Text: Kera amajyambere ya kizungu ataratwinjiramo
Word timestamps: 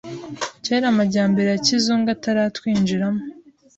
Kera 0.65 0.85
amajyambere 0.93 1.47
ya 1.51 1.59
kizungu 1.65 2.07
ataratwinjiramo 2.15 3.21